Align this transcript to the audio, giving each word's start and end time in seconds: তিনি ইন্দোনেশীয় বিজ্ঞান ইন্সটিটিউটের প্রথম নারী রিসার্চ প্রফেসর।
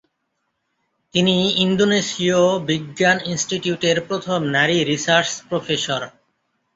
তিনি 1.13 1.35
ইন্দোনেশীয় 1.57 2.39
বিজ্ঞান 2.69 3.17
ইন্সটিটিউটের 3.25 3.97
প্রথম 4.07 4.39
নারী 4.55 4.77
রিসার্চ 4.83 5.31
প্রফেসর। 5.49 6.01